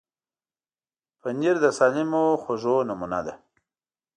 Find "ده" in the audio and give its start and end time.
3.25-3.33